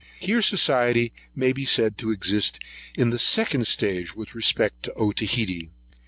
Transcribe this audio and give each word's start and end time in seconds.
[133 0.21 0.31
1] 0.31 0.35
Here 0.35 0.41
society 0.41 1.13
may 1.35 1.53
be 1.53 1.63
said 1.63 1.95
to 1.99 2.09
exist 2.09 2.57
in 2.95 3.11
the 3.11 3.19
second 3.19 3.67
stage 3.67 4.15
with 4.15 4.33
respect 4.33 4.81
to 4.81 4.93
Otaheite. 4.95 5.69